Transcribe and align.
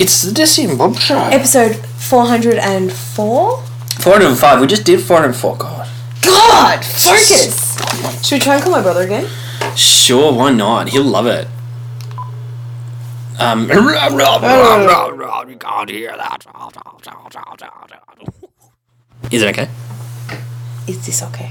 It's 0.00 0.22
the 0.22 0.32
Desci 0.32 0.66
and 0.66 0.78
Bob 0.78 0.96
show. 0.96 1.18
Episode 1.18 1.76
404? 1.76 3.62
405. 4.00 4.60
We 4.62 4.66
just 4.66 4.86
did 4.86 4.98
404. 4.98 5.56
God. 5.58 5.88
God! 6.22 6.82
Focus! 6.82 7.76
Should 8.26 8.36
we 8.36 8.40
try 8.40 8.54
and 8.54 8.64
call 8.64 8.72
my 8.72 8.80
brother 8.80 9.02
again? 9.02 9.28
Sure, 9.76 10.32
why 10.32 10.52
not? 10.52 10.88
He'll 10.88 11.04
love 11.04 11.26
it. 11.26 11.46
Um, 13.38 13.68
you 13.70 15.56
can't 15.58 15.90
hear 15.90 16.16
that. 16.16 16.46
Is 19.30 19.42
it 19.42 19.48
okay? 19.50 19.68
Is 20.88 21.04
this 21.04 21.22
okay? 21.24 21.50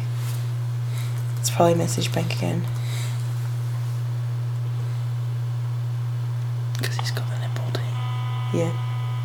It's 1.39 1.51
probably 1.51 1.75
message 1.75 2.11
bank 2.11 2.35
again. 2.35 2.65
Because 6.79 6.97
he's 6.97 7.11
got 7.11 7.27
the 7.29 7.35
netball 7.35 7.73
team. 7.73 7.78
Yeah. 8.53 8.71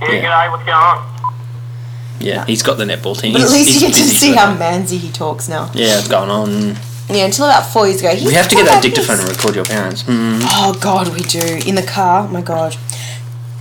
Yeah, 0.03 0.11
Yeah. 0.13 0.23
g'day, 0.23 0.51
what's 0.51 0.65
going 0.65 0.77
on? 0.77 1.11
Yeah, 2.21 2.45
he's 2.47 2.63
got 2.63 2.79
the 2.79 2.85
netball 2.85 3.19
team. 3.19 3.33
But 3.33 3.43
at 3.43 3.49
He's- 3.49 3.53
least 3.53 3.69
he's 3.73 3.83
you 3.83 3.89
get 3.89 3.97
to 3.97 4.03
see 4.21 4.33
how 4.35 4.55
that. 4.55 4.59
manzy 4.87 4.99
he 4.99 5.11
talks 5.11 5.49
now. 5.49 5.71
Yeah, 5.75 5.99
it's 5.99 6.09
going 6.09 6.31
on. 6.31 6.77
Yeah, 7.11 7.25
until 7.27 7.45
about 7.47 7.67
four 7.67 7.87
years 7.87 8.01
ago. 8.01 8.15
We 8.25 8.33
have 8.35 8.49
to 8.49 8.55
get 8.55 8.65
that 8.67 8.83
dictaphone 8.83 9.19
and 9.21 9.29
record 9.29 9.55
your 9.55 9.65
parents. 9.67 10.03
Hmm. 10.03 10.39
Oh 10.43 10.75
god, 10.81 11.09
we 11.09 11.21
do. 11.21 11.61
In 11.67 11.75
the 11.75 11.83
car. 11.83 12.25
Oh 12.25 12.29
my 12.29 12.41
god. 12.41 12.77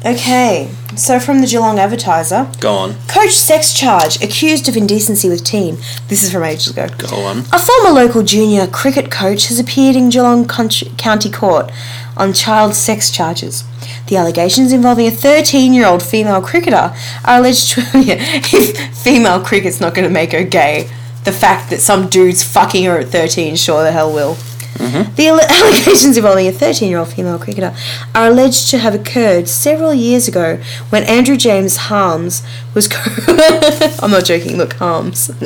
Okay, 0.06 0.70
so 0.98 1.18
from 1.18 1.40
the 1.40 1.48
Geelong 1.48 1.80
Advertiser, 1.80 2.52
Go 2.60 2.74
on. 2.74 2.96
coach 3.08 3.32
sex 3.32 3.74
charge 3.74 4.22
accused 4.22 4.68
of 4.68 4.76
indecency 4.76 5.30
with 5.30 5.46
teen. 5.46 5.78
This 6.10 6.24
is 6.24 6.32
from 6.32 6.44
ages 6.44 6.72
ago. 6.72 6.90
Go 6.98 7.24
on. 7.24 7.40
A 7.54 7.58
former 7.60 7.90
local 7.92 8.22
junior 8.22 8.68
cricket 8.68 9.10
coach 9.10 9.48
has 9.48 9.60
appeared 9.60 9.96
in 9.96 10.10
Geelong 10.10 10.46
County 10.46 11.32
Court 11.32 11.72
on 12.18 12.34
child 12.34 12.76
sex 12.76 13.12
charges. 13.12 13.64
The 14.08 14.18
allegations 14.18 14.74
involving 14.74 15.08
a 15.08 15.12
13 15.12 15.74
year 15.74 15.88
old 15.88 16.04
female 16.04 16.42
cricketer 16.42 16.94
are 17.24 17.38
alleged 17.40 17.70
to. 17.70 17.82
If 17.96 18.98
female 18.98 19.40
cricket's 19.42 19.80
not 19.80 19.94
going 19.96 20.08
to 20.08 20.14
make 20.14 20.34
her 20.34 20.44
gay, 20.44 20.90
the 21.24 21.32
fact 21.32 21.70
that 21.70 21.80
some 21.80 22.10
dude's 22.10 22.44
fucking 22.44 22.84
her 22.84 23.00
at 23.00 23.08
13 23.08 23.56
sure 23.56 23.84
the 23.84 23.92
hell 23.94 24.14
will. 24.14 24.36
The 24.78 25.28
allegations 25.50 26.18
involving 26.18 26.48
a 26.48 26.52
13 26.52 26.90
year 26.90 27.00
old 27.00 27.10
female 27.14 27.38
cricketer 27.40 27.76
are 28.16 28.28
alleged 28.28 28.70
to 28.72 28.78
have 28.80 28.94
occurred 28.96 29.48
several 29.48 29.94
years 29.94 30.28
ago 30.28 30.60
when 30.90 31.04
Andrew 31.04 31.38
James 31.38 31.78
Harms 31.78 32.42
was. 32.74 32.88
Co- 32.88 33.02
I'm 34.02 34.12
not 34.12 34.26
joking, 34.26 34.58
look, 34.58 34.74
Harms. 34.74 35.30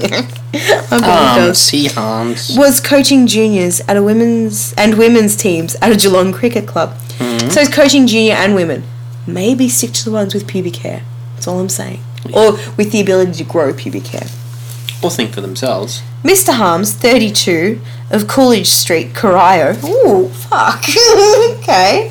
Um, 0.91 1.53
see 1.53 1.85
harms. 1.87 2.55
was 2.57 2.79
coaching 2.79 3.27
juniors 3.27 3.79
at 3.81 3.95
a 3.97 4.01
women's 4.01 4.73
and 4.73 4.97
women's 4.97 5.35
teams 5.35 5.75
at 5.81 5.91
a 5.91 5.95
Geelong 5.97 6.31
cricket 6.33 6.65
club. 6.67 6.97
So 7.19 7.59
he's 7.59 7.69
coaching 7.69 8.07
junior 8.07 8.33
and 8.33 8.55
women. 8.55 8.83
Maybe 9.27 9.67
stick 9.69 9.91
to 9.93 10.05
the 10.05 10.11
ones 10.11 10.33
with 10.33 10.47
pubic 10.47 10.77
hair. 10.77 11.03
That's 11.35 11.47
all 11.47 11.59
I'm 11.59 11.69
saying. 11.69 11.99
Or 12.33 12.53
with 12.77 12.91
the 12.91 13.01
ability 13.01 13.33
to 13.33 13.43
grow 13.43 13.73
pubic 13.73 14.07
hair. 14.07 14.27
Or 15.03 15.09
think 15.11 15.31
for 15.33 15.41
themselves. 15.41 16.01
Mr. 16.23 16.53
Harms, 16.55 16.93
32, 16.93 17.79
of 18.09 18.27
Coolidge 18.27 18.67
Street, 18.69 19.13
Corio. 19.13 19.75
Ooh, 19.85 20.29
fuck. 20.29 20.83
okay. 21.59 22.09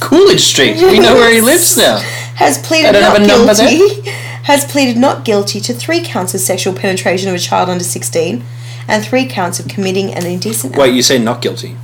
Coolidge 0.00 0.40
Street. 0.40 0.76
We 0.76 0.98
know 0.98 1.14
where 1.14 1.32
he 1.32 1.40
lives 1.40 1.76
now. 1.76 1.98
Has 2.36 2.58
pleaded 2.66 2.88
I 2.88 2.92
don't 2.92 3.02
not 3.02 3.12
have 3.18 3.22
a 3.22 3.26
number 3.26 3.54
there. 3.54 3.68
guilty. 3.68 4.10
Has 4.44 4.64
pleaded 4.64 4.96
not 4.96 5.24
guilty 5.24 5.60
to 5.60 5.72
three 5.74 6.02
counts 6.02 6.34
of 6.34 6.40
sexual 6.40 6.74
penetration 6.74 7.28
of 7.28 7.34
a 7.34 7.38
child 7.38 7.68
under 7.70 7.84
16 7.84 8.42
and 8.88 9.04
three 9.04 9.26
counts 9.26 9.58
of 9.60 9.68
committing 9.68 10.12
an 10.12 10.26
indecent 10.26 10.76
Wait, 10.76 10.94
you 10.94 11.02
say 11.02 11.18
not 11.18 11.40
guilty? 11.40 11.76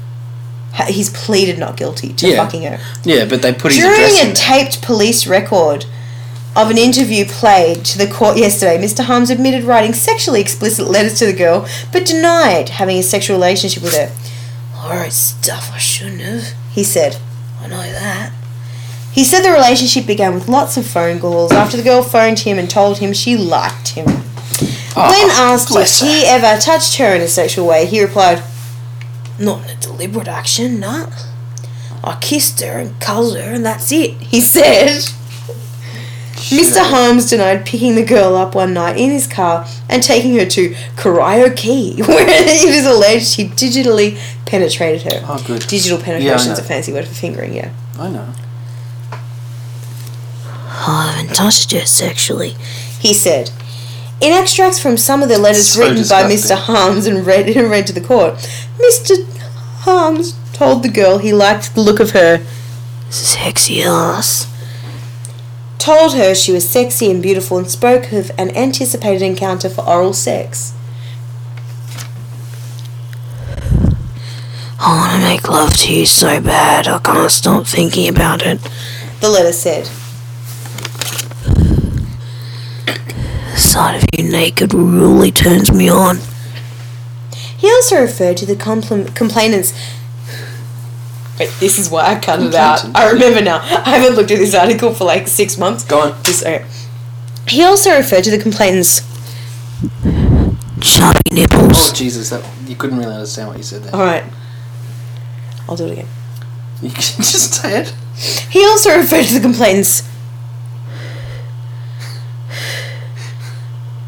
He's 0.89 1.11
pleaded 1.11 1.59
not 1.59 1.77
guilty 1.77 2.13
to 2.15 2.29
Yeah. 2.29 2.45
fucking 2.45 2.63
her. 2.63 2.79
Yeah, 3.05 3.25
but 3.25 3.43
they 3.43 3.53
put 3.53 3.73
his 3.73 3.81
During 3.83 4.01
address 4.01 4.25
a 4.25 4.35
taped 4.35 4.83
police 4.83 5.27
record 5.27 5.87
of 6.57 6.71
an 6.71 6.79
interview 6.79 7.25
played 7.25 7.85
to 7.85 7.99
the 7.99 8.11
court 8.11 8.37
yesterday, 8.37 8.77
Mr. 8.77 9.05
Harms 9.05 9.31
admitted 9.31 9.65
writing 9.65 9.93
sexually 9.93 10.41
explicit 10.41 10.89
letters 10.89 11.19
to 11.19 11.27
the 11.27 11.33
girl, 11.33 11.67
but 11.93 12.05
denied 12.05 12.71
having 12.71 12.99
a 12.99 13.03
sexual 13.03 13.37
relationship 13.37 13.83
with 13.83 13.95
her. 13.95 14.13
Alright, 14.77 15.13
stuff 15.13 15.71
I 15.73 15.79
shouldn't 15.79 16.23
have, 16.23 16.55
he 16.71 16.83
said. 16.83 17.19
I 17.61 17.69
know 17.69 17.93
that. 17.93 18.33
He 19.13 19.25
said 19.25 19.43
the 19.43 19.53
relationship 19.53 20.07
began 20.07 20.35
with 20.35 20.49
lots 20.49 20.77
of 20.77 20.87
phone 20.87 21.21
calls 21.21 21.53
after 21.53 21.77
the 21.77 21.83
girl 21.83 22.03
phoned 22.03 22.41
him 22.41 22.59
and 22.59 22.71
told 22.71 22.99
him 22.99 23.13
she 23.13 23.37
liked 23.37 23.91
him. 23.91 24.07
Oh, 24.97 25.09
when 25.09 25.31
asked 25.31 25.75
if 25.75 26.01
her. 26.01 26.07
he 26.07 26.27
ever 26.27 26.61
touched 26.61 26.97
her 26.97 27.15
in 27.15 27.21
a 27.21 27.29
sexual 27.29 27.67
way, 27.67 27.87
he 27.87 28.03
replied, 28.03 28.43
Not 29.39 29.65
in 29.65 29.77
a 29.77 29.81
deliberate 29.81 30.29
action, 30.29 30.81
nah. 30.81 31.11
I 32.03 32.19
kissed 32.21 32.61
her 32.61 32.79
and 32.79 32.99
cuddled 33.01 33.37
her, 33.37 33.53
and 33.53 33.65
that's 33.65 33.93
it, 33.93 34.13
he 34.21 34.41
said. 34.41 35.11
Mr. 36.51 36.81
Holmes 36.83 37.31
denied 37.31 37.65
picking 37.65 37.95
the 37.95 38.05
girl 38.05 38.35
up 38.35 38.55
one 38.55 38.75
night 38.75 38.97
in 38.97 39.11
his 39.11 39.27
car 39.27 39.67
and 39.89 40.03
taking 40.03 40.37
her 40.39 40.47
to 40.47 40.71
Karaoke, 40.97 41.99
where 42.09 42.29
it 42.29 42.47
is 42.49 42.87
alleged 42.87 43.37
he 43.37 43.47
digitally 43.47 44.19
penetrated 44.47 45.03
her. 45.13 45.21
Oh, 45.25 45.43
good. 45.47 45.67
Digital 45.67 45.99
penetration 45.99 46.53
is 46.53 46.59
a 46.59 46.63
fancy 46.65 46.93
word 46.93 47.07
for 47.07 47.15
fingering, 47.15 47.55
yeah. 47.55 47.73
I 47.99 48.09
know. 48.09 48.33
I 50.83 51.13
haven't 51.17 51.35
touched 51.35 51.73
her 51.73 51.85
sexually, 51.87 52.57
he 52.99 53.13
said. 53.13 53.51
In 54.21 54.33
extracts 54.33 54.79
from 54.79 54.97
some 54.97 55.23
of 55.23 55.29
the 55.29 55.39
letters 55.39 55.73
So 55.73 55.81
written 55.81 56.03
by 56.09 56.25
Mr. 56.25 56.31
disgusting. 56.31 56.75
Harms 56.75 57.07
and 57.07 57.27
read, 57.27 57.49
and 57.49 57.71
read 57.71 57.87
to 57.87 57.93
the 57.93 58.01
court, 58.01 58.35
Mr. 58.79 59.25
Harms 59.81 60.35
told 60.53 60.83
the 60.83 60.89
girl 60.89 61.19
he 61.19 61.33
liked 61.33 61.75
the 61.75 61.81
look 61.81 62.01
of 62.01 62.11
her 62.11 62.45
sexy 63.09 63.83
ass. 63.83 64.47
Told 65.91 66.15
her 66.15 66.37
she 66.37 66.53
was 66.53 66.69
sexy 66.69 67.11
and 67.11 67.21
beautiful 67.21 67.59
and 67.59 67.69
spoke 67.69 68.13
of 68.13 68.31
an 68.39 68.57
anticipated 68.57 69.23
encounter 69.23 69.69
for 69.69 69.85
oral 69.85 70.13
sex. 70.13 70.73
I 74.79 74.97
want 74.97 75.13
to 75.15 75.29
make 75.29 75.49
love 75.49 75.77
to 75.79 75.93
you 75.93 76.07
so 76.07 76.41
bad, 76.41 76.87
I 76.87 77.01
can't 77.01 77.29
stop 77.29 77.67
thinking 77.67 78.09
about 78.09 78.47
it. 78.47 78.61
The 79.21 79.31
letter 79.31 79.51
said. 79.51 79.91
The 82.87 83.57
sight 83.57 83.97
of 83.97 84.09
you 84.17 84.31
naked 84.31 84.73
really 84.73 85.33
turns 85.33 85.73
me 85.73 85.91
on. 85.91 86.21
He 87.57 87.69
also 87.69 88.01
referred 88.01 88.37
to 88.37 88.47
the 88.47 88.55
compl- 88.55 89.13
complainants. 89.17 89.73
Wait, 91.41 91.51
this 91.59 91.79
is 91.79 91.89
why 91.89 92.03
I 92.03 92.21
cut 92.21 92.43
it 92.43 92.55
out. 92.55 92.85
I 92.95 93.11
remember 93.13 93.41
now. 93.41 93.61
I 93.61 93.97
haven't 93.97 94.15
looked 94.15 94.31
at 94.31 94.39
this 94.39 94.55
article 94.55 94.93
for 94.93 95.05
like 95.05 95.27
six 95.27 95.57
months. 95.57 95.85
Go 95.85 96.01
on. 96.01 96.23
This, 96.23 96.43
okay. 96.43 96.67
He 97.49 97.65
also 97.65 97.97
referred 97.97 98.25
to 98.25 98.31
the 98.31 98.39
complainants. 98.39 99.01
Chubby 100.83 101.21
nipples. 101.33 101.91
Oh. 101.91 101.95
Jesus. 101.95 102.29
That, 102.29 102.45
you 102.69 102.77
couldn't 102.77 102.99
really 102.99 103.15
understand 103.15 103.49
what 103.49 103.57
you 103.57 103.63
said 103.63 103.85
there. 103.85 103.95
Alright. 103.95 104.25
I'll 105.67 105.77
do 105.77 105.87
it 105.87 105.93
again. 105.93 106.09
You 106.83 106.91
can 106.91 107.03
just 107.03 107.55
say 107.55 107.81
it. 107.81 107.95
He 108.51 108.63
also 108.65 108.97
referred 108.97 109.25
to 109.25 109.35
the 109.35 109.41
complaints. 109.41 110.03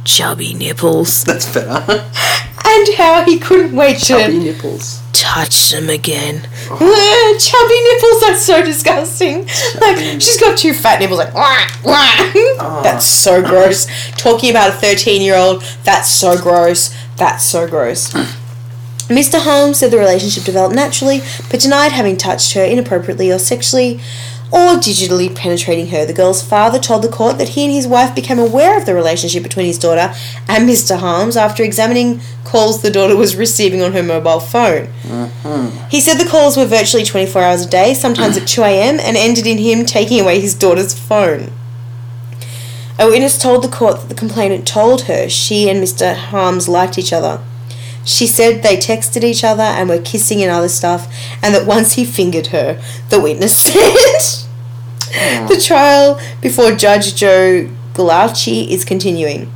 Chubby 0.04 0.52
nipples. 0.52 1.24
That's 1.24 1.52
better. 1.52 2.10
And 2.74 2.94
how 2.96 3.24
he 3.24 3.38
couldn't 3.38 3.74
wait 3.76 3.98
Chubby 3.98 4.32
to 4.32 4.38
nipples. 4.38 5.02
touch 5.12 5.70
them 5.70 5.90
again. 5.90 6.48
Oh. 6.70 7.36
Chubby 7.38 7.80
nipples, 7.84 8.20
that's 8.22 8.42
so 8.42 8.64
disgusting. 8.64 9.46
Like, 9.80 9.98
she's 10.20 10.40
got 10.40 10.56
two 10.56 10.72
fat 10.72 11.00
nipples, 11.00 11.18
like, 11.18 11.34
wah, 11.34 11.66
wah. 11.84 12.30
Oh. 12.58 12.80
That's 12.82 13.04
so 13.04 13.42
gross. 13.42 13.86
Talking 14.12 14.50
about 14.50 14.70
a 14.70 14.72
13 14.72 15.20
year 15.20 15.36
old, 15.36 15.62
that's 15.84 16.08
so 16.08 16.40
gross. 16.40 16.94
That's 17.16 17.44
so 17.44 17.68
gross. 17.68 18.12
Mr. 19.08 19.42
Holmes 19.42 19.78
said 19.80 19.90
the 19.90 19.98
relationship 19.98 20.44
developed 20.44 20.74
naturally, 20.74 21.20
but 21.50 21.60
denied 21.60 21.92
having 21.92 22.16
touched 22.16 22.54
her 22.54 22.64
inappropriately 22.64 23.30
or 23.30 23.38
sexually 23.38 24.00
or 24.52 24.76
digitally 24.76 25.34
penetrating 25.34 25.88
her. 25.88 26.04
The 26.04 26.12
girl's 26.12 26.42
father 26.46 26.78
told 26.78 27.02
the 27.02 27.08
court 27.08 27.38
that 27.38 27.50
he 27.50 27.64
and 27.64 27.72
his 27.72 27.88
wife 27.88 28.14
became 28.14 28.38
aware 28.38 28.78
of 28.78 28.84
the 28.84 28.94
relationship 28.94 29.42
between 29.42 29.66
his 29.66 29.78
daughter 29.78 30.14
and 30.46 30.68
Mr. 30.68 30.98
Holmes 30.98 31.36
after 31.36 31.62
examining 31.62 32.20
calls 32.44 32.82
the 32.82 32.90
daughter 32.90 33.16
was 33.16 33.34
receiving 33.34 33.82
on 33.82 33.94
her 33.94 34.02
mobile 34.02 34.40
phone. 34.40 34.88
Mm-hmm. 35.02 35.88
He 35.88 36.00
said 36.00 36.18
the 36.18 36.28
calls 36.28 36.56
were 36.56 36.66
virtually 36.66 37.04
24 37.04 37.42
hours 37.42 37.64
a 37.64 37.68
day, 37.68 37.94
sometimes 37.94 38.36
at 38.36 38.46
2 38.46 38.62
a.m., 38.62 39.00
and 39.00 39.16
ended 39.16 39.46
in 39.46 39.56
him 39.56 39.86
taking 39.86 40.20
away 40.20 40.38
his 40.38 40.54
daughter's 40.54 40.96
phone. 40.96 41.50
A 42.98 43.06
witness 43.06 43.38
told 43.38 43.64
the 43.64 43.68
court 43.68 44.00
that 44.00 44.08
the 44.10 44.14
complainant 44.14 44.68
told 44.68 45.02
her 45.02 45.28
she 45.30 45.70
and 45.70 45.82
Mr. 45.82 46.14
Harms 46.14 46.68
liked 46.68 46.98
each 46.98 47.12
other. 47.12 47.42
She 48.04 48.26
said 48.26 48.62
they 48.62 48.76
texted 48.76 49.24
each 49.24 49.44
other 49.44 49.62
and 49.62 49.88
were 49.88 50.00
kissing 50.00 50.42
and 50.42 50.50
other 50.50 50.68
stuff, 50.68 51.12
and 51.42 51.54
that 51.54 51.66
once 51.66 51.94
he 51.94 52.04
fingered 52.04 52.48
her, 52.48 52.82
the 53.08 53.20
witness 53.20 53.56
said. 53.56 54.41
The 55.12 55.62
trial 55.62 56.20
before 56.40 56.72
Judge 56.72 57.14
Joe 57.14 57.68
Gullaci 57.92 58.68
is 58.68 58.84
continuing. 58.84 59.52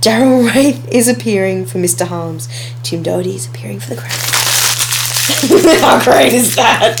Daryl 0.00 0.52
Wraith 0.52 0.88
is 0.88 1.08
appearing 1.08 1.64
for 1.66 1.78
Mr. 1.78 2.06
Harms. 2.06 2.48
Tim 2.82 3.02
Doty 3.04 3.36
is 3.36 3.46
appearing 3.46 3.78
for 3.78 3.90
the 3.90 4.00
Crown. 4.00 4.10
How 5.80 6.02
great 6.02 6.32
is 6.32 6.56
that? 6.56 7.00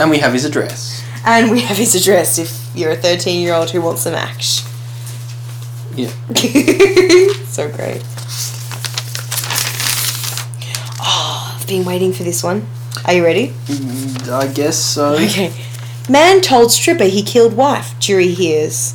And 0.00 0.10
we 0.10 0.18
have 0.18 0.32
his 0.32 0.44
address. 0.44 1.04
And 1.24 1.52
we 1.52 1.60
have 1.60 1.76
his 1.76 1.94
address 1.94 2.38
if 2.38 2.68
you're 2.74 2.90
a 2.90 2.96
13 2.96 3.40
year 3.40 3.54
old 3.54 3.70
who 3.70 3.80
wants 3.80 4.02
some 4.02 4.14
action. 4.14 4.66
Yeah. 5.94 6.08
so 7.46 7.70
great. 7.70 8.02
Oh, 11.00 11.56
I've 11.56 11.66
been 11.68 11.84
waiting 11.84 12.12
for 12.12 12.24
this 12.24 12.42
one. 12.42 12.66
Are 13.04 13.12
you 13.12 13.24
ready? 13.24 13.48
Mm, 13.66 14.28
I 14.30 14.52
guess 14.52 14.76
so. 14.76 15.14
Okay. 15.14 15.52
Man 16.08 16.40
told 16.40 16.72
stripper 16.72 17.04
he 17.04 17.22
killed 17.22 17.54
wife. 17.56 17.94
Jury 17.98 18.28
hears. 18.28 18.94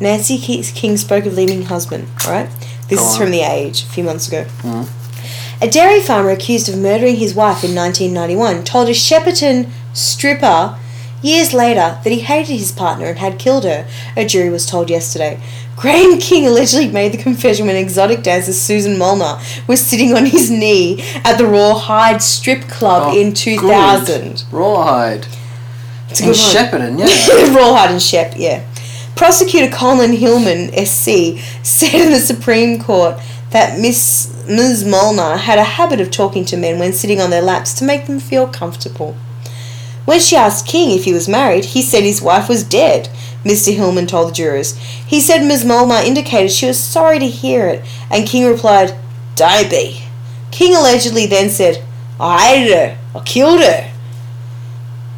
Nancy 0.00 0.38
King 0.38 0.96
spoke 0.96 1.26
of 1.26 1.34
leaving 1.34 1.62
husband. 1.66 2.08
Right. 2.26 2.48
This 2.88 2.98
Go 3.00 3.06
is 3.06 3.12
on. 3.14 3.20
from 3.20 3.30
The 3.30 3.42
Age 3.42 3.82
a 3.82 3.86
few 3.86 4.04
months 4.04 4.28
ago. 4.28 4.46
Mhm. 4.62 4.88
A 5.62 5.68
dairy 5.68 6.00
farmer 6.00 6.30
accused 6.30 6.68
of 6.68 6.76
murdering 6.76 7.16
his 7.16 7.34
wife 7.34 7.62
in 7.64 7.74
1991 7.74 8.64
told 8.64 8.88
a 8.88 8.92
Shepparton 8.92 9.66
stripper 9.92 10.74
years 11.22 11.54
later 11.54 11.98
that 12.02 12.10
he 12.12 12.20
hated 12.20 12.56
his 12.58 12.72
partner 12.72 13.06
and 13.06 13.18
had 13.18 13.38
killed 13.38 13.64
her. 13.64 13.86
A 14.16 14.24
jury 14.26 14.50
was 14.50 14.66
told 14.66 14.90
yesterday. 14.90 15.38
Graham 15.76 16.18
King 16.28 16.46
allegedly 16.46 16.88
made 16.88 17.12
the 17.12 17.18
confession 17.22 17.66
when 17.66 17.76
exotic 17.76 18.22
dancer 18.22 18.52
Susan 18.52 18.98
Molnar 18.98 19.38
was 19.66 19.80
sitting 19.80 20.14
on 20.14 20.26
his 20.26 20.50
knee 20.50 21.02
at 21.24 21.38
the 21.38 21.46
Rawhide 21.46 22.20
Strip 22.22 22.68
Club 22.68 23.12
Oh, 23.14 23.18
in 23.18 23.32
2000. 23.32 24.22
good. 24.22 24.42
Rawhide. 24.52 25.26
It's 26.14 26.20
a 26.20 26.24
In 26.24 26.30
good 26.30 26.80
one. 26.80 26.96
Shepparton, 26.96 27.52
yeah. 27.52 27.56
Rawhide 27.56 27.90
and 27.90 28.02
Shep, 28.02 28.34
yeah. 28.36 28.64
Prosecutor 29.16 29.74
Colin 29.74 30.12
Hillman, 30.12 30.70
SC, 30.86 31.38
said 31.64 31.94
in 31.94 32.12
the 32.12 32.20
Supreme 32.20 32.80
Court 32.80 33.18
that 33.50 33.80
Miss 33.80 34.32
Ms. 34.48 34.84
Molnar 34.84 35.38
had 35.38 35.58
a 35.58 35.64
habit 35.64 36.00
of 36.00 36.10
talking 36.10 36.44
to 36.46 36.56
men 36.56 36.78
when 36.78 36.92
sitting 36.92 37.20
on 37.20 37.30
their 37.30 37.42
laps 37.42 37.72
to 37.74 37.84
make 37.84 38.06
them 38.06 38.20
feel 38.20 38.46
comfortable. 38.46 39.16
When 40.04 40.20
she 40.20 40.36
asked 40.36 40.66
King 40.68 40.90
if 40.90 41.04
he 41.04 41.12
was 41.12 41.28
married, 41.28 41.64
he 41.66 41.82
said 41.82 42.02
his 42.02 42.20
wife 42.22 42.48
was 42.48 42.62
dead, 42.62 43.08
Mr. 43.42 43.74
Hillman 43.74 44.06
told 44.06 44.30
the 44.30 44.34
jurors. 44.34 44.76
He 44.76 45.20
said 45.20 45.44
Ms. 45.44 45.64
Molnar 45.64 46.02
indicated 46.04 46.50
she 46.50 46.66
was 46.66 46.78
sorry 46.78 47.18
to 47.18 47.26
hear 47.26 47.66
it, 47.66 47.84
and 48.10 48.26
King 48.26 48.46
replied, 48.46 48.94
Don't 49.34 49.70
be. 49.70 50.02
King 50.50 50.76
allegedly 50.76 51.26
then 51.26 51.48
said, 51.50 51.82
I 52.20 52.46
hated 52.56 52.72
her. 52.76 52.98
I 53.14 53.22
killed 53.24 53.60
her. 53.60 53.90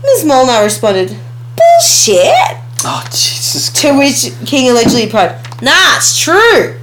Ms. 0.06 0.24
Molnar 0.24 0.62
responded, 0.62 1.08
Bullshit! 1.56 2.56
Oh, 2.84 3.04
Jesus 3.10 3.70
To 3.80 3.98
which 3.98 4.32
King 4.46 4.70
allegedly 4.70 5.04
replied, 5.04 5.32
Nah, 5.60 5.96
it's 5.96 6.18
true. 6.18 6.78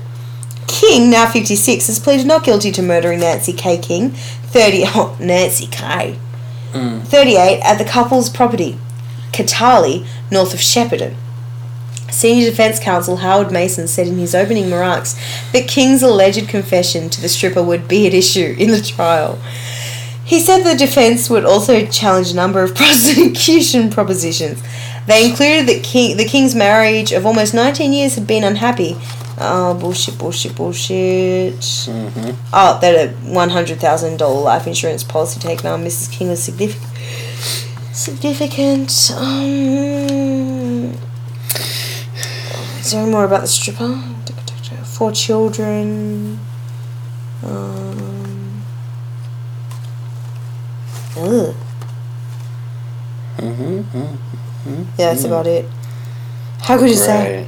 King, 0.68 1.10
now 1.10 1.30
56, 1.30 1.88
has 1.88 2.00
pleaded 2.00 2.28
not 2.28 2.44
guilty 2.44 2.72
to 2.72 2.82
murdering 2.82 3.20
Nancy 3.20 3.54
K. 3.54 3.78
King, 3.78 4.12
30, 4.12 4.84
oh, 4.88 5.18
Nancy 5.20 5.68
K. 5.68 6.20
Mm. 6.74 7.04
38, 7.04 7.62
at 7.62 7.78
the 7.78 7.86
couple's 7.86 8.30
property, 8.30 8.78
Katali, 9.32 10.06
north 10.32 10.54
of 10.54 10.60
Shepparton. 10.60 11.16
Senior 12.12 12.50
Defence 12.50 12.80
Counsel 12.80 13.18
Howard 13.18 13.52
Mason 13.52 13.88
said 13.88 14.08
in 14.08 14.20
his 14.20 14.36
opening 14.36 14.66
remarks 14.66 15.16
that 15.52 15.68
King's 15.68 16.04
alleged 16.04 16.48
confession 16.48 17.10
to 17.10 17.20
the 17.20 17.28
stripper 17.28 17.64
would 17.64 17.88
be 17.88 18.06
at 18.06 18.14
issue 18.14 18.56
in 18.60 18.70
the 18.70 18.82
trial. 18.82 19.40
He 20.26 20.40
said 20.40 20.64
the 20.64 20.76
defence 20.76 21.30
would 21.30 21.46
also 21.46 21.86
challenge 21.86 22.32
a 22.32 22.36
number 22.36 22.64
of 22.64 22.74
prosecution 22.76 23.90
propositions. 23.90 24.62
They 25.06 25.30
included 25.30 25.68
that 25.68 25.84
King, 25.84 26.16
the 26.18 26.26
King's 26.26 26.56
marriage 26.56 27.12
of 27.12 27.26
almost 27.26 27.54
19 27.54 27.92
years 27.92 28.16
had 28.16 28.26
been 28.26 28.44
unhappy. 28.44 28.96
Oh, 29.40 29.74
bullshit, 29.80 30.18
bullshit, 30.18 30.56
bullshit. 30.56 31.56
hmm 31.86 32.32
Oh, 32.54 32.80
that 32.82 33.10
a 33.10 33.14
$100,000 33.26 34.44
life 34.44 34.68
insurance 34.68 35.04
policy 35.04 35.40
taken 35.40 35.68
on 35.68 35.84
Mrs. 35.84 36.12
King 36.12 36.30
was 36.30 36.42
significant. 36.44 36.90
Significant. 37.92 39.12
Um, 39.18 40.94
is 42.80 42.92
there 42.92 43.02
any 43.02 43.12
more 43.12 43.26
about 43.26 43.42
the 43.42 43.48
stripper? 43.48 44.02
Four 44.86 45.12
children. 45.12 46.40
Um, 47.44 48.13
ugh. 51.18 51.56
hmm 53.40 53.82
Yeah, 54.98 55.14
that's 55.14 55.24
about 55.24 55.48
it. 55.48 55.66
How 56.62 56.78
could 56.78 56.90
you 56.90 56.96
say? 56.96 57.46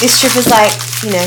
This 0.00 0.20
trip 0.20 0.36
is 0.36 0.48
like, 0.50 0.72
you 1.04 1.12
know, 1.12 1.26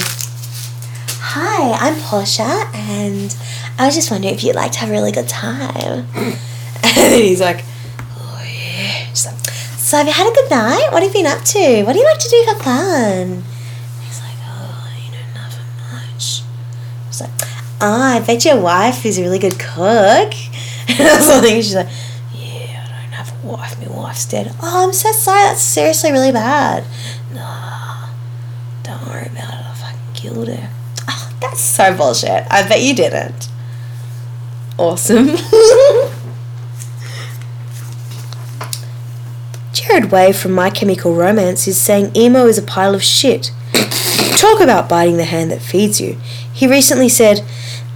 Hi, 1.38 1.72
I'm 1.88 1.96
Portia, 2.02 2.70
and 2.74 3.36
I 3.78 3.86
was 3.86 3.96
just 3.96 4.12
wondering 4.12 4.34
if 4.34 4.44
you'd 4.44 4.56
like 4.56 4.72
to 4.74 4.80
have 4.80 4.90
a 4.90 4.92
really 4.92 5.12
good 5.12 5.28
time. 5.28 6.06
and 6.16 6.36
then 6.84 7.22
he's 7.22 7.42
like, 7.42 7.64
Oh, 8.00 8.42
yeah. 8.44 9.08
She's 9.10 9.26
like, 9.26 9.40
So, 9.78 9.98
have 9.98 10.08
you 10.08 10.14
had 10.14 10.32
a 10.32 10.36
good 10.36 10.50
night? 10.50 10.90
What 10.92 11.04
have 11.04 11.14
you 11.16 11.24
been 11.24 11.32
up 11.32 11.44
to? 11.44 11.84
What 11.84 11.94
do 11.94 12.00
you 12.00 12.06
like 12.06 12.20
to 12.20 12.30
do 12.30 12.44
for 12.44 12.64
fun? 12.64 13.44
He's 14.06 14.22
like, 14.22 14.38
Oh, 14.48 14.88
you 15.04 15.12
know, 15.12 15.26
nothing 15.34 15.66
much. 15.92 16.44
She's 17.08 17.22
like, 17.22 17.32
Oh, 17.82 18.02
I 18.02 18.20
bet 18.26 18.46
your 18.46 18.60
wife 18.62 19.06
is 19.06 19.18
a 19.18 19.22
really 19.22 19.40
good 19.40 19.60
cook. 19.60 20.34
Something. 21.22 21.56
She's 21.56 21.76
like, 21.76 21.88
Yeah, 22.34 22.86
I 22.88 23.02
don't 23.04 23.14
have 23.14 23.44
a 23.44 23.48
wife. 23.48 23.80
My 23.80 23.88
wife's 23.96 24.26
dead. 24.26 24.54
Oh, 24.62 24.86
I'm 24.88 24.94
so 24.94 25.12
sorry. 25.12 25.40
That's 25.44 25.62
seriously 25.62 26.12
really 26.12 26.32
bad. 26.32 26.84
No, 27.34 28.10
don't 28.84 29.06
worry 29.08 29.28
about 29.28 29.54
it. 29.54 29.66
I 29.66 29.74
fucking 29.76 30.14
killed 30.14 30.48
her. 30.48 30.70
Oh, 31.10 31.32
that's 31.42 31.62
so 31.62 31.96
bullshit. 31.96 32.46
I 32.50 32.68
bet 32.68 32.82
you 32.82 32.96
didn't. 32.96 33.50
Awesome. 34.78 35.28
Gerard 39.74 40.12
Way 40.12 40.32
from 40.32 40.54
My 40.54 40.70
Chemical 40.70 41.14
Romance 41.16 41.68
is 41.68 41.80
saying 41.80 42.16
emo 42.16 42.48
is 42.48 42.58
a 42.58 42.62
pile 42.64 42.96
of 42.96 43.04
shit. 43.04 43.52
Talk 44.38 44.60
about 44.62 44.88
biting 44.90 45.18
the 45.18 45.26
hand 45.26 45.52
that 45.52 45.62
feeds 45.62 46.00
you. 46.00 46.18
He 46.54 46.66
recently 46.68 47.10
said, 47.10 47.44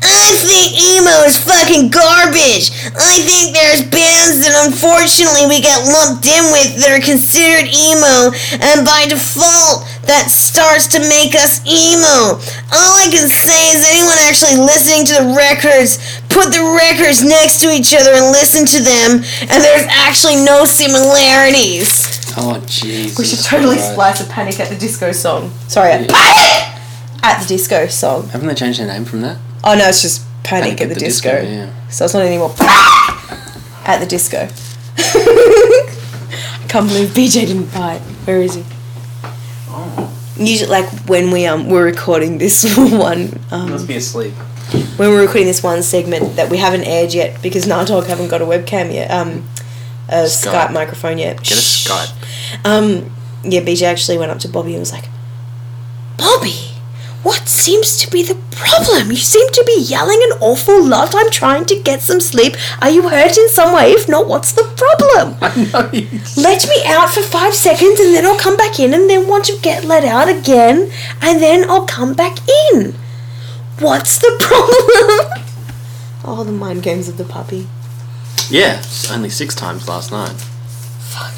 I 0.01 0.31
think 0.45 0.77
emo 0.79 1.25
is 1.27 1.35
fucking 1.41 1.89
garbage. 1.91 2.71
I 2.95 3.19
think 3.25 3.51
there's 3.53 3.83
bands 3.83 4.41
that 4.45 4.53
unfortunately 4.65 5.45
we 5.49 5.59
get 5.59 5.83
lumped 5.85 6.23
in 6.25 6.43
with 6.55 6.79
that 6.81 6.93
are 6.95 7.03
considered 7.03 7.67
emo, 7.67 8.31
and 8.63 8.85
by 8.87 9.09
default, 9.09 9.83
that 10.07 10.31
starts 10.31 10.87
to 10.95 10.99
make 11.05 11.35
us 11.35 11.61
emo. 11.67 12.39
All 12.73 12.93
I 12.97 13.09
can 13.11 13.27
say 13.27 13.73
is 13.75 13.81
anyone 13.89 14.17
actually 14.25 14.57
listening 14.61 15.03
to 15.11 15.13
the 15.21 15.27
records, 15.35 15.99
put 16.31 16.53
the 16.55 16.63
records 16.63 17.21
next 17.25 17.59
to 17.61 17.69
each 17.73 17.91
other 17.93 18.15
and 18.15 18.31
listen 18.31 18.65
to 18.65 18.79
them, 18.81 19.21
and 19.51 19.59
there's 19.61 19.85
actually 19.89 20.37
no 20.41 20.63
similarities. 20.65 22.07
Oh, 22.37 22.61
jeez. 22.65 23.17
We 23.17 23.25
should 23.25 23.43
totally 23.43 23.75
Christ. 23.75 23.91
splice 23.91 24.19
a 24.21 24.27
Panic 24.31 24.59
at 24.59 24.69
the 24.69 24.77
Disco 24.77 25.11
song. 25.11 25.51
Sorry, 25.67 25.89
Yeah. 25.91 26.07
Panic 26.07 26.79
at 27.23 27.41
the 27.41 27.47
Disco 27.47 27.87
song. 27.87 28.29
Haven't 28.29 28.47
they 28.47 28.55
changed 28.55 28.79
their 28.79 28.87
name 28.87 29.03
from 29.05 29.21
that? 29.21 29.37
Oh 29.63 29.75
no, 29.75 29.87
it's 29.87 30.01
just 30.01 30.25
Panic, 30.43 30.81
at, 30.81 30.89
the, 30.89 30.95
disco. 30.95 31.41
yeah. 31.41 31.69
So 31.89 32.05
it's 32.05 32.13
not 32.13 32.23
anymore 32.23 32.49
at 33.85 33.99
the 33.99 34.05
disco. 34.07 34.47
I 34.97 36.65
can't 36.67 36.87
believe 36.87 37.09
BJ 37.09 37.45
didn't 37.47 37.73
buy 37.73 37.95
it. 37.95 38.01
Where 38.25 38.41
is 38.41 38.55
he? 38.55 38.63
Oh. 39.69 40.15
Usually, 40.37 40.69
like 40.69 40.89
when 41.07 41.31
we 41.31 41.45
um 41.45 41.69
we're 41.69 41.83
recording 41.85 42.37
this 42.37 42.63
one 42.77 43.39
um 43.51 43.71
must 43.71 43.87
be 43.87 43.95
asleep. 43.95 44.33
when 44.97 45.09
we're 45.09 45.21
recording 45.21 45.45
this 45.47 45.61
one 45.61 45.83
segment 45.83 46.35
that 46.37 46.49
we 46.49 46.57
haven't 46.57 46.83
aired 46.85 47.13
yet 47.13 47.41
because 47.41 47.67
Nighthawk 47.67 48.05
haven't 48.05 48.29
got 48.29 48.41
a 48.41 48.45
webcam 48.45 48.93
yet 48.93 49.11
um 49.11 49.43
a 50.07 50.23
Skype, 50.25 50.51
Skype. 50.69 50.73
microphone 50.73 51.17
yet. 51.19 51.37
Get 51.37 51.51
a. 51.51 51.55
Skype. 51.55 52.65
Um, 52.65 53.11
yeah, 53.43 53.61
BJ 53.61 53.83
actually 53.83 54.17
went 54.17 54.31
up 54.31 54.39
to 54.39 54.47
Bobby 54.49 54.71
and 54.71 54.79
was 54.79 54.91
like, 54.91 55.05
Bobby, 56.17 56.68
what 57.23 57.47
seems 57.49 57.97
to 57.97 58.09
be 58.09 58.23
the 58.23 58.35
problem? 58.51 59.09
You 59.09 59.17
seem 59.17 59.47
to 59.51 59.63
be 59.67 59.81
yelling 59.81 60.19
an 60.31 60.37
awful 60.39 60.81
lot. 60.83 61.13
I'm 61.13 61.29
trying 61.31 61.65
to 61.65 61.81
get 61.81 62.01
some 62.01 62.19
sleep. 62.21 62.55
Are 62.81 62.89
you 62.89 63.09
hurt 63.09 63.37
in 63.37 63.49
some 63.49 63.73
way? 63.75 63.91
If 63.91 64.07
not, 64.07 64.27
what's 64.27 64.53
the 64.53 64.63
problem? 64.63 65.35
I 65.41 65.69
know. 65.71 65.89
you- 65.91 66.07
Let 66.37 66.67
me 66.67 66.83
out 66.85 67.09
for 67.09 67.21
five 67.21 67.53
seconds 67.53 67.99
and 67.99 68.13
then 68.15 68.25
I'll 68.25 68.37
come 68.39 68.55
back 68.57 68.79
in 68.79 68.93
and 68.93 69.09
then 69.09 69.27
once 69.27 69.49
you 69.49 69.59
get 69.59 69.83
let 69.83 70.05
out 70.05 70.29
again 70.29 70.91
and 71.21 71.41
then 71.41 71.69
I'll 71.69 71.85
come 71.85 72.13
back 72.13 72.37
in. 72.73 72.95
What's 73.79 74.17
the 74.19 74.35
problem? 74.39 75.43
oh, 76.25 76.43
the 76.45 76.51
mind 76.51 76.83
games 76.83 77.07
of 77.09 77.17
the 77.17 77.25
puppy. 77.25 77.67
Yeah, 78.49 78.81
only 79.11 79.29
six 79.29 79.53
times 79.55 79.87
last 79.87 80.11
night. 80.11 80.31
Fuck 80.33 81.35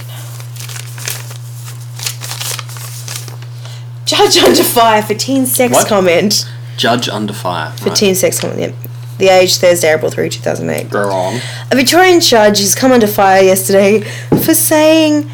Judge 4.11 4.37
under 4.43 4.63
fire 4.63 5.01
for 5.01 5.13
teen 5.13 5.45
sex 5.45 5.73
What? 5.73 5.87
comment. 5.87 6.45
Judge 6.75 7.07
under 7.07 7.31
fire. 7.31 7.71
For 7.77 7.91
teen 7.91 8.13
sex 8.13 8.41
comment, 8.41 8.59
yep. 8.59 8.75
The 9.19 9.29
age 9.29 9.55
Thursday, 9.55 9.93
April 9.93 10.11
3, 10.11 10.27
2008. 10.27 10.93
Wrong. 10.93 11.39
A 11.71 11.75
Victorian 11.77 12.19
judge 12.19 12.59
has 12.59 12.75
come 12.75 12.91
under 12.91 13.07
fire 13.07 13.41
yesterday 13.41 14.01
for 14.43 14.53
saying 14.53 15.31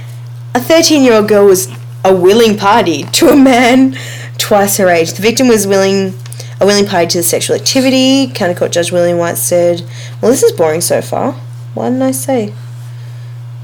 a 0.54 0.60
13 0.60 1.04
year 1.04 1.14
old 1.14 1.28
girl 1.28 1.46
was 1.48 1.68
a 2.06 2.16
willing 2.16 2.56
party 2.56 3.04
to 3.14 3.30
a 3.30 3.36
man 3.36 3.98
twice 4.38 4.78
her 4.78 4.90
age. 4.90 5.14
The 5.14 5.24
victim 5.24 5.48
was 5.48 5.66
willing. 5.66 6.14
A 6.60 6.66
willing 6.66 6.86
party 6.86 7.08
to 7.08 7.18
the 7.20 7.24
sexual 7.24 7.56
activity. 7.56 8.28
County 8.34 8.54
Court 8.56 8.72
Judge 8.72 8.92
William 8.92 9.18
White 9.18 9.38
said, 9.38 9.82
Well, 10.22 10.30
this 10.32 10.44
is 10.44 10.52
boring 10.52 10.82
so 10.82 11.02
far. 11.02 11.34
Why 11.74 11.90
didn't 11.90 12.02
I 12.04 12.12
say? 12.12 12.54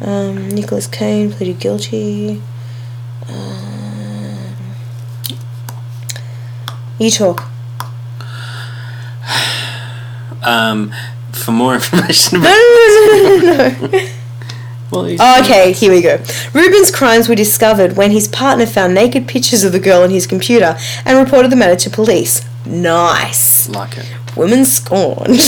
Um, 0.02 0.50
Nicholas 0.50 0.86
Kane 0.88 1.32
pleaded 1.32 1.60
guilty. 1.60 2.40
Um, 3.28 3.73
you 7.00 7.10
talk. 7.12 7.44
Um, 10.44 10.94
for 11.32 11.52
more 11.52 11.74
information 11.76 12.40
about. 12.40 12.50
no, 12.50 13.40
no, 13.42 13.78
no, 13.78 13.88
no, 13.88 13.88
no. 13.88 14.10
Well, 14.92 15.16
Oh, 15.20 15.42
okay, 15.42 15.72
here 15.72 15.92
we 15.92 16.04
go. 16.04 16.24
Ruben's 16.54 16.92
crimes 16.92 17.28
were 17.28 17.34
discovered 17.34 17.98
when 17.98 18.12
his 18.12 18.28
partner 18.28 18.68
found 18.68 18.94
naked 18.94 19.28
pictures 19.28 19.64
of 19.64 19.72
the 19.72 19.80
girl 19.80 20.04
on 20.04 20.12
his 20.12 20.28
computer 20.28 20.78
and 21.04 21.18
reported 21.18 21.52
the 21.52 21.56
matter 21.56 21.76
to 21.76 21.90
police. 21.90 22.46
Nice. 22.64 23.68
Like 23.70 23.98
it. 23.98 24.06
Women 24.38 24.66
scorned. 24.66 25.42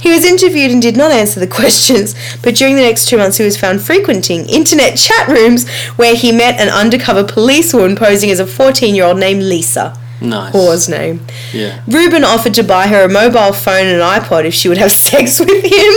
he 0.00 0.08
was 0.12 0.24
interviewed 0.24 0.70
and 0.70 0.80
did 0.80 0.96
not 0.96 1.10
answer 1.10 1.40
the 1.40 1.46
questions, 1.60 2.14
but 2.42 2.54
during 2.54 2.76
the 2.76 2.82
next 2.82 3.08
two 3.08 3.16
months 3.16 3.38
he 3.38 3.44
was 3.44 3.56
found 3.58 3.82
frequenting 3.82 4.48
internet 4.48 4.96
chat 4.96 5.26
rooms 5.26 5.68
where 5.96 6.14
he 6.14 6.30
met 6.30 6.60
an 6.60 6.68
undercover 6.68 7.24
policewoman 7.24 7.96
posing 7.96 8.30
as 8.30 8.38
a 8.38 8.46
14 8.46 8.94
year 8.94 9.04
old 9.06 9.18
named 9.18 9.42
Lisa. 9.42 9.98
Nice. 10.22 10.52
Whore's 10.54 10.88
name. 10.88 11.20
Yeah. 11.52 11.82
Ruben 11.88 12.22
offered 12.24 12.54
to 12.54 12.62
buy 12.62 12.86
her 12.86 13.04
a 13.04 13.08
mobile 13.08 13.52
phone 13.52 13.86
and 13.86 14.00
an 14.00 14.20
iPod 14.20 14.44
if 14.44 14.54
she 14.54 14.68
would 14.68 14.78
have 14.78 14.92
sex 15.10 15.40
with 15.40 15.48
him. 15.64 15.94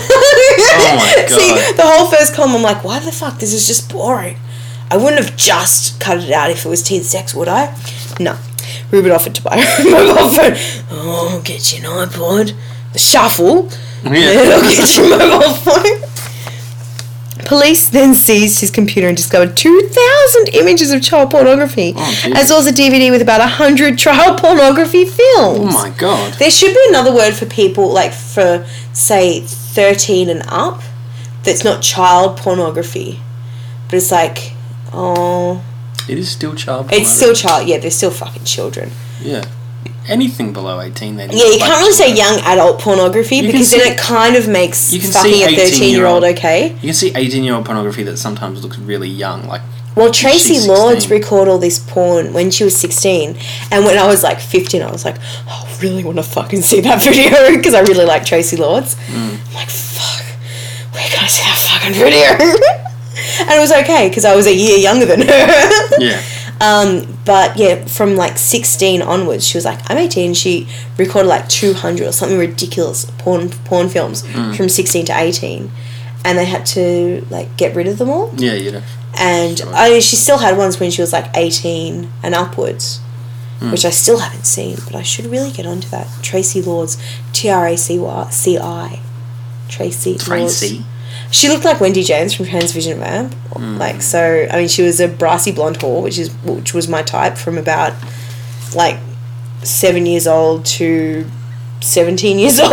Oh 0.00 0.94
my 0.96 1.26
God. 1.28 1.40
See, 1.40 1.72
the 1.76 1.82
whole 1.84 2.10
first 2.10 2.34
column, 2.34 2.54
I'm 2.56 2.62
like, 2.62 2.84
why 2.84 2.98
the 3.00 3.12
fuck? 3.12 3.38
This 3.38 3.52
is 3.52 3.66
just 3.66 3.90
boring. 3.90 4.36
I 4.90 4.96
wouldn't 4.96 5.22
have 5.22 5.36
just 5.36 6.00
cut 6.00 6.18
it 6.22 6.30
out 6.30 6.50
if 6.50 6.64
it 6.64 6.68
was 6.68 6.82
teen 6.82 7.02
sex, 7.02 7.34
would 7.34 7.48
I? 7.48 7.76
No. 8.20 8.38
Ruben 8.90 9.12
offered 9.12 9.34
to 9.34 9.42
buy 9.42 9.60
her 9.60 9.82
a 9.82 9.90
mobile 9.90 10.28
phone. 10.28 10.52
Oh, 10.90 11.28
I'll 11.32 11.42
get 11.42 11.72
you 11.72 11.84
an 11.84 12.08
iPod. 12.08 12.54
The 12.92 12.98
shuffle. 12.98 13.68
Yeah. 14.04 14.10
Then 14.10 14.52
I'll 14.52 14.70
get 14.70 14.96
you 14.96 15.04
a 15.04 15.18
mobile 15.18 15.54
phone. 15.54 16.08
Police 17.48 17.88
then 17.88 18.14
seized 18.14 18.60
his 18.60 18.70
computer 18.70 19.08
and 19.08 19.16
discovered 19.16 19.56
2,000 19.56 20.48
images 20.54 20.92
of 20.92 21.00
child 21.02 21.30
pornography, 21.30 21.94
Oh, 21.96 22.32
as 22.34 22.50
well 22.50 22.58
as 22.58 22.66
a 22.66 22.72
DVD 22.72 23.10
with 23.10 23.22
about 23.22 23.40
100 23.40 23.96
child 23.98 24.38
pornography 24.38 25.06
films. 25.06 25.58
Oh 25.60 25.64
my 25.64 25.88
god. 25.96 26.34
There 26.34 26.50
should 26.50 26.74
be 26.74 26.84
another 26.90 27.12
word 27.14 27.32
for 27.32 27.46
people, 27.46 27.90
like 27.90 28.12
for, 28.12 28.66
say, 28.92 29.40
13 29.40 30.28
and 30.28 30.42
up, 30.46 30.82
that's 31.42 31.64
not 31.64 31.82
child 31.82 32.36
pornography. 32.36 33.20
But 33.86 33.94
it's 33.94 34.10
like, 34.12 34.52
oh. 34.92 35.64
It 36.06 36.18
is 36.18 36.30
still 36.30 36.54
child. 36.54 36.92
It's 36.92 37.08
still 37.08 37.34
child, 37.34 37.66
yeah, 37.66 37.78
they're 37.78 37.90
still 37.90 38.10
fucking 38.10 38.44
children. 38.44 38.90
Yeah. 39.22 39.44
Anything 40.08 40.52
below 40.52 40.80
eighteen, 40.80 41.16
they. 41.16 41.26
Yeah, 41.26 41.50
you 41.52 41.58
can't 41.58 41.78
really 41.80 41.92
say 41.92 42.14
young 42.14 42.38
adult 42.40 42.80
pornography 42.80 43.42
because 43.42 43.70
then 43.70 43.80
it 43.92 43.98
kind 43.98 44.36
of 44.36 44.48
makes 44.48 44.92
you 44.92 45.00
can 45.00 45.10
fucking 45.12 45.32
see 45.32 45.44
a 45.44 45.56
13 45.56 45.90
year 45.92 46.06
old 46.06 46.24
okay. 46.24 46.72
You 46.74 46.88
can 46.88 46.94
see 46.94 47.12
eighteen-year-old 47.14 47.64
pornography 47.66 48.02
that 48.04 48.16
sometimes 48.16 48.62
looks 48.62 48.78
really 48.78 49.08
young, 49.08 49.46
like 49.46 49.60
Well, 49.96 50.10
Tracy 50.12 50.66
Lords 50.66 51.02
16. 51.04 51.18
recorded 51.18 51.50
all 51.50 51.58
this 51.58 51.78
porn 51.78 52.32
when 52.32 52.50
she 52.50 52.64
was 52.64 52.76
16. 52.76 53.36
And 53.70 53.84
when 53.84 53.98
I 53.98 54.06
was 54.06 54.22
like 54.22 54.38
15, 54.40 54.80
I 54.82 54.90
was 54.92 55.04
like, 55.04 55.16
oh, 55.48 55.66
I 55.68 55.82
really 55.82 56.04
want 56.04 56.16
to 56.18 56.22
fucking 56.22 56.62
see 56.62 56.80
that 56.82 57.02
video 57.08 57.54
because 57.56 57.74
I 57.74 57.80
really 57.80 58.04
like 58.06 58.24
Tracy 58.24 58.56
Lords. 58.56 58.94
Mm. 58.94 59.36
I'm 59.48 59.54
like, 59.54 59.68
fuck, 59.68 60.24
where 60.94 61.04
can 61.04 61.24
I 61.24 61.28
see 61.28 61.42
that 61.42 61.58
fucking 61.68 61.94
video? 61.94 62.30
and 63.42 63.50
it 63.50 63.60
was 63.60 63.72
okay 63.72 64.08
because 64.08 64.24
I 64.24 64.34
was 64.36 64.46
a 64.46 64.54
year 64.54 64.78
younger 64.78 65.04
than 65.06 65.20
her. 65.22 65.98
yeah. 65.98 66.22
Um, 66.60 67.18
but 67.24 67.56
yeah, 67.56 67.84
from 67.86 68.16
like 68.16 68.36
16 68.36 69.00
onwards, 69.02 69.46
she 69.46 69.56
was 69.56 69.64
like, 69.64 69.78
I'm 69.90 69.96
18. 69.98 70.34
She 70.34 70.66
recorded 70.96 71.28
like 71.28 71.48
200 71.48 72.06
or 72.08 72.12
something 72.12 72.38
ridiculous 72.38 73.04
porn 73.18 73.50
porn 73.64 73.88
films 73.88 74.22
Mm. 74.22 74.56
from 74.56 74.68
16 74.68 75.06
to 75.06 75.12
18. 75.16 75.70
And 76.24 76.36
they 76.36 76.44
had 76.46 76.66
to 76.66 77.24
like 77.30 77.56
get 77.56 77.76
rid 77.76 77.86
of 77.86 77.98
them 77.98 78.10
all 78.10 78.30
Yeah, 78.36 78.54
you 78.54 78.72
know. 78.72 78.82
and 79.16 79.58
Sure. 79.58 79.72
I, 79.74 80.00
she 80.00 80.16
still 80.16 80.38
had 80.38 80.58
ones 80.58 80.80
when 80.80 80.90
she 80.90 81.00
was 81.00 81.12
like 81.12 81.26
18 81.36 82.10
and 82.22 82.34
upwards 82.34 83.00
Hmm. 83.60 83.72
which 83.72 83.84
i 83.84 83.90
still 83.90 84.18
haven't 84.18 84.44
seen 84.46 84.76
but 84.84 84.94
i 84.94 85.02
should 85.02 85.26
really 85.26 85.50
get 85.50 85.66
onto 85.66 85.88
that 85.88 86.06
tracy 86.22 86.62
lords 86.62 86.96
t-r-a-c-y 87.32 89.00
tracy 89.68 90.10
Lords. 90.12 90.82
She 91.30 91.48
looked 91.48 91.64
like 91.64 91.78
wendy 91.80 92.02
james 92.02 92.32
from 92.34 92.46
transvision 92.46 92.98
vamp 92.98 93.34
Hmm. 93.54 93.76
like 93.78 94.00
so 94.02 94.46
i 94.50 94.56
mean 94.56 94.68
she 94.68 94.82
was 94.82 94.98
a 95.00 95.08
brassy 95.08 95.52
blonde 95.52 95.78
whore 95.78 96.02
which 96.02 96.18
is 96.18 96.30
which 96.44 96.72
was 96.74 96.88
my 96.88 97.02
type 97.02 97.36
from 97.36 97.58
about 97.58 97.92
like 98.74 98.98
seven 99.62 100.06
years 100.06 100.26
old 100.26 100.64
to 100.66 101.26
17 101.80 102.38
years 102.38 102.58
old 102.68 102.72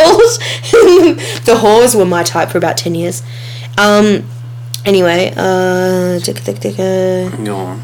the 1.45 1.55
whores 1.61 1.95
were 1.95 2.05
my 2.05 2.23
type 2.23 2.49
for 2.49 2.57
about 2.57 2.77
10 2.77 2.95
years 2.95 3.23
um 3.77 4.23
Anyway, 4.85 5.33
uh. 5.35 6.19
Go 7.43 7.55
on. 7.55 7.81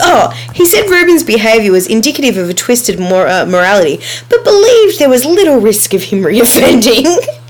Oh, 0.00 0.28
he 0.54 0.66
said 0.66 0.88
Rubin's 0.90 1.22
behaviour 1.24 1.72
was 1.72 1.86
indicative 1.86 2.36
of 2.36 2.50
a 2.50 2.54
twisted 2.54 3.00
mor- 3.00 3.26
uh, 3.26 3.46
morality, 3.46 4.00
but 4.28 4.44
believed 4.44 4.98
there 4.98 5.08
was 5.08 5.24
little 5.24 5.58
risk 5.60 5.94
of 5.94 6.02
him 6.02 6.20
reoffending. 6.20 7.06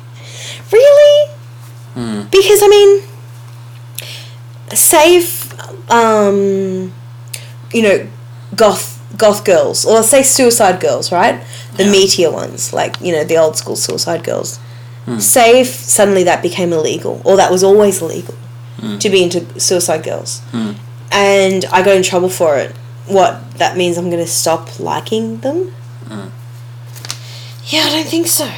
really? 0.73 1.31
Hmm. 1.95 2.23
Because, 2.31 2.63
I 2.63 2.69
mean, 2.69 3.03
save, 4.75 5.53
um, 5.91 6.93
you 7.73 7.83
know, 7.83 8.07
goth 8.57 8.91
goth 9.19 9.45
girls, 9.45 9.85
or 9.85 10.03
say 10.03 10.23
suicide 10.23 10.81
girls, 10.81 11.13
right? 11.13 11.39
The 11.77 11.85
Yeah. 11.85 11.91
meteor 11.91 12.31
ones, 12.31 12.73
like, 12.73 12.97
you 13.03 13.13
know, 13.13 13.25
the 13.25 13.37
old 13.37 13.57
school 13.59 13.77
suicide 13.77 14.25
girls. 14.25 14.59
Hmm. 15.05 15.19
Say 15.19 15.61
if 15.61 15.69
suddenly 15.85 16.25
that 16.25 16.43
became 16.43 16.73
illegal, 16.73 17.21
or 17.25 17.37
that 17.37 17.51
was 17.51 17.63
always 17.63 18.01
illegal, 18.01 18.35
Hmm. 18.81 18.99
to 18.99 19.11
be 19.11 19.23
into 19.23 19.45
suicide 19.61 20.03
girls 20.03 20.41
Hmm. 20.53 20.73
and 21.11 21.67
I 21.71 21.83
got 21.83 21.95
in 21.95 22.03
trouble 22.03 22.31
for 22.31 22.57
it, 22.57 22.75
what 23.07 23.59
that 23.59 23.77
means 23.77 23.99
I'm 23.99 24.11
gonna 24.11 24.27
stop 24.27 24.81
liking 24.81 25.41
them? 25.41 25.73
Mm. 26.09 26.31
Yeah, 27.67 27.85
I 27.87 27.91
don't 27.91 28.09
think 28.09 28.27
so. 28.29 28.49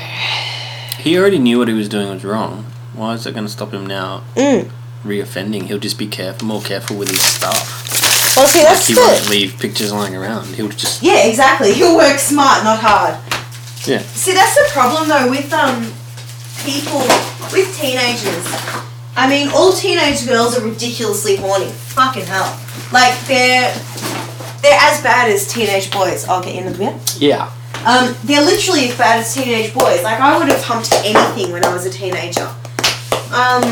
He 1.05 1.19
already 1.19 1.39
knew 1.39 1.59
what 1.59 1.69
he 1.69 1.75
was 1.75 1.89
doing 1.89 2.09
was 2.09 2.25
wrong. 2.25 2.65
Why 2.95 3.13
is 3.15 3.27
it 3.27 3.33
going 3.35 3.45
to 3.47 3.53
stop 3.53 3.73
him 3.73 3.87
now 3.87 4.23
Mm. 4.37 4.71
reoffending? 5.05 5.65
He'll 5.67 5.79
just 5.79 5.99
be 5.99 6.07
careful, 6.07 6.47
more 6.49 6.63
careful 6.63 6.97
with 6.97 7.11
his 7.11 7.21
stuff. 7.21 8.37
Well, 8.37 8.47
see, 8.49 8.61
Like 8.61 8.69
that's 8.69 8.87
he 8.89 8.95
won't 8.97 9.29
leave 9.31 9.59
pictures 9.61 9.93
lying 9.93 10.17
around. 10.17 10.47
He'll 10.55 10.69
just 10.69 11.03
Yeah, 11.03 11.25
exactly. 11.27 11.73
He'll 11.75 11.95
work 11.97 12.19
smart, 12.19 12.65
not 12.65 12.79
hard. 12.81 13.17
yeah. 13.87 14.01
See, 14.01 14.33
that's 14.33 14.55
the 14.55 14.67
problem 14.73 15.09
though 15.09 15.29
with 15.31 15.53
um 15.53 15.93
people 16.65 17.01
with 17.53 17.69
teenagers. 17.79 18.45
I 19.17 19.29
mean, 19.29 19.49
all 19.55 19.73
teenage 19.73 20.27
girls 20.27 20.57
are 20.59 20.63
ridiculously 20.65 21.37
horny. 21.37 21.71
Fucking 21.71 22.25
hell. 22.27 22.59
Like 22.93 23.15
they're 23.29 23.73
they're 24.63 24.81
as 24.81 25.03
bad 25.03 25.31
as 25.31 25.47
teenage 25.47 25.93
boys. 25.93 26.27
I'll 26.27 26.43
get 26.43 26.55
into 26.57 26.71
the 26.73 26.79
bit. 26.79 27.17
Yeah. 27.21 27.51
Um, 27.87 28.15
they're 28.25 28.45
literally 28.45 28.89
as 28.89 28.97
bad 28.97 29.21
as 29.21 29.35
teenage 29.35 29.73
boys. 29.75 30.03
Like 30.03 30.21
I 30.21 30.39
would 30.39 30.49
have 30.49 30.63
humped 30.63 30.93
anything 31.05 31.53
when 31.53 31.65
I 31.65 31.73
was 31.73 31.85
a 31.87 31.91
teenager. 31.91 32.49
Um, 33.35 33.63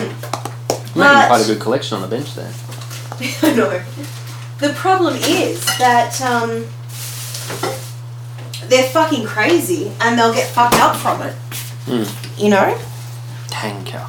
Making 0.94 1.02
But- 1.02 1.26
quite 1.28 1.42
a 1.42 1.46
good 1.46 1.60
collection 1.60 1.96
on 1.96 2.02
the 2.02 2.08
bench 2.08 2.34
there. 2.34 2.52
I 3.42 3.54
know. 3.54 3.82
The 4.58 4.72
problem 4.74 5.14
is 5.16 5.64
that 5.78 6.20
um, 6.20 6.66
they're 8.68 8.88
fucking 8.90 9.24
crazy 9.26 9.90
and 10.00 10.18
they'll 10.18 10.34
get 10.34 10.50
fucked 10.50 10.76
up 10.76 10.96
from 10.96 11.22
it. 11.22 11.34
Mm. 11.86 12.38
You 12.42 12.50
know? 12.50 12.78
Tanker. 13.48 14.06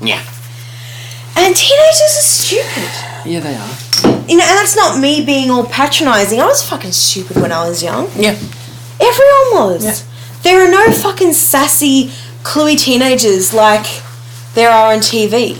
Yeah. 0.00 0.22
And 1.36 1.54
teenagers 1.54 2.00
are 2.00 2.22
stupid. 2.22 2.90
Yeah, 3.30 3.40
they 3.40 3.54
are. 3.54 4.24
You 4.28 4.36
know, 4.36 4.44
and 4.44 4.58
that's 4.58 4.76
not 4.76 4.98
me 5.00 5.24
being 5.24 5.50
all 5.50 5.64
patronising. 5.66 6.40
I 6.40 6.46
was 6.46 6.62
fucking 6.68 6.92
stupid 6.92 7.36
when 7.40 7.52
I 7.52 7.68
was 7.68 7.82
young. 7.82 8.08
Yeah. 8.16 8.38
Everyone 9.00 9.72
was. 9.72 9.84
Yeah. 9.84 10.42
There 10.42 10.66
are 10.66 10.70
no 10.70 10.92
fucking 10.92 11.32
sassy, 11.32 12.10
cluey 12.42 12.78
teenagers 12.78 13.52
like 13.52 13.86
there 14.54 14.70
are 14.70 14.92
on 14.92 14.98
TV. 15.00 15.56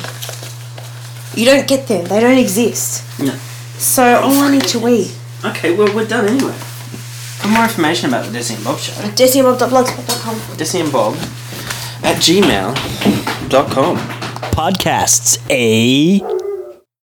You 1.36 1.44
don't 1.44 1.68
get 1.68 1.86
them. 1.88 2.06
They 2.06 2.20
don't 2.20 2.38
exist. 2.38 3.04
No. 3.20 3.32
So 3.78 4.20
all 4.20 4.32
I 4.40 4.50
need 4.50 4.64
to 4.68 4.88
eat. 4.88 5.16
Okay, 5.44 5.76
well, 5.76 5.94
we're 5.94 6.06
done 6.06 6.26
anyway. 6.26 6.52
For 6.52 7.48
more 7.48 7.64
information 7.64 8.08
about 8.08 8.24
the 8.26 8.36
Desci 8.36 8.56
and 8.56 8.64
Bob 8.64 8.78
show, 8.78 8.92
DesiMob.blogspot.com. 8.92 10.34
Desci 10.56 10.80
and 10.82 10.90
Bob 10.92 11.14
at 12.02 12.16
gmail.com. 12.16 13.96
Podcasts, 14.50 15.38
eh? 15.48 16.18